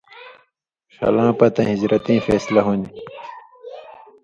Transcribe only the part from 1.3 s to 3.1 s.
پتَیں، ہِجرتیں فېصلہ ہُوۡن٘دیۡ۔